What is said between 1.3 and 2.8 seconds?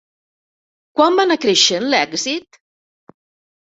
anar creixent l'èxit?